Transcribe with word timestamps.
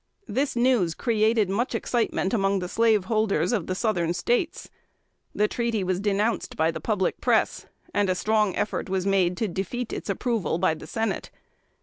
This 0.27 0.55
news 0.55 0.95
created 0.95 1.47
much 1.47 1.75
excitement 1.75 2.33
among 2.33 2.57
the 2.57 2.67
slaveholders 2.67 3.51
of 3.53 3.67
the 3.67 3.75
Southern 3.75 4.15
States. 4.15 4.67
The 5.35 5.47
treaty 5.47 5.83
was 5.83 5.99
denounced 5.99 6.57
by 6.57 6.71
the 6.71 6.81
public 6.81 7.21
Press, 7.21 7.67
and 7.93 8.09
a 8.09 8.15
strong 8.15 8.55
effort 8.55 8.89
was 8.89 9.05
made 9.05 9.37
to 9.37 9.47
defeat 9.47 9.93
its 9.93 10.09
approval 10.09 10.57
by 10.57 10.73
the 10.73 10.87
Senate. 10.87 11.29